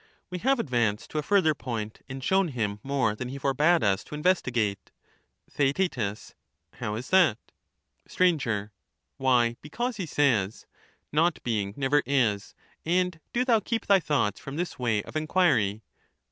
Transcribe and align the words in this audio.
We 0.31 0.39
have 0.39 0.59
advanced 0.59 1.11
to 1.11 1.19
a 1.19 1.21
further 1.21 1.53
point, 1.53 2.01
and 2.09 2.23
shown 2.23 2.47
him 2.47 2.79
more 2.81 3.13
than 3.13 3.29
he 3.29 3.37
forbad 3.37 3.83
iis 3.83 4.03
to 4.05 4.15
investigate. 4.15 4.89
Theaet. 5.51 5.93
How 6.73 6.95
is 6.95 7.09
that? 7.11 7.37
Str. 8.07 8.23
Why, 9.17 9.57
because 9.61 9.97
he 9.97 10.07
says 10.07 10.65
—* 10.99 11.11
Not 11.11 11.37
being 11.43 11.75
never 11.77 12.01
is 12.07 12.41
^ 12.55 12.55
and 12.83 13.19
do 13.31 13.45
thoa 13.45 13.61
keep 13.63 13.85
thy 13.85 13.99
thoughts 13.99 14.39
from 14.39 14.55
this 14.55 14.79
way 14.79 15.03
of 15.03 15.15
enquiry.' 15.15 15.83